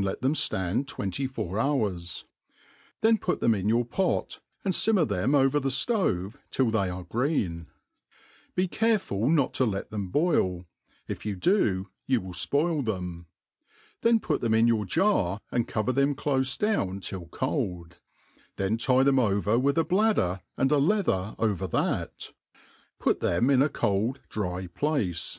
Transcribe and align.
let 0.00 0.22
them 0.22 0.32
ftand 0.32 0.86
twenty* 0.86 1.26
four 1.26 1.58
hours; 1.58 2.24
then 3.02 3.18
put 3.18 3.40
them 3.40 3.54
in 3.54 3.68
your 3.68 3.84
pot, 3.84 4.40
apd 4.64 4.72
Ihnmer 4.90 5.04
theoi 5.06 5.26
4iver 5.50 5.60
the 5.60 5.68
ftove 5.68 6.36
till 6.50 6.70
they 6.70 6.88
are 6.88 7.04
green; 7.04 7.66
be 8.54 8.66
careful 8.66 9.28
not 9.28 9.52
to 9.52 9.66
let 9.66 9.90
then 9.90 10.06
boil, 10.06 10.64
if 11.08 11.26
you 11.26 11.36
do, 11.36 11.88
you 12.06 12.22
will 12.22 12.32
fpoil 12.32 12.82
them; 12.82 13.26
then 14.00 14.18
put 14.18 14.40
them 14.40 14.54
in 14.54 14.66
your, 14.66 14.86
jar, 14.86 15.40
and 15.50 15.68
cover 15.68 15.92
them 15.92 16.14
clofe 16.14 16.56
down 16.58 16.98
till 17.00 17.26
cold; 17.26 17.98
then 18.56 18.78
tie 18.78 19.04
theip 19.04 19.44
ov^ 19.44 19.60
with 19.60 19.76
a 19.76 19.84
bladder, 19.84 20.40
and 20.56 20.72
a 20.72 20.78
leather 20.78 21.36
over 21.38 21.68
thai; 21.68 22.06
put 22.98 23.20
them 23.20 23.50
in 23.50 23.60
a 23.60 23.68
cold 23.68 24.20
dry 24.30 24.66
place. 24.68 25.38